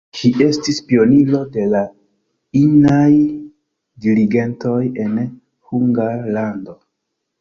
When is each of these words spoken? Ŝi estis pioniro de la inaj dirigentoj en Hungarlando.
Ŝi 0.19 0.29
estis 0.43 0.77
pioniro 0.91 1.41
de 1.57 1.65
la 1.73 1.81
inaj 2.63 3.11
dirigentoj 4.07 4.81
en 5.05 5.15
Hungarlando. 5.27 6.81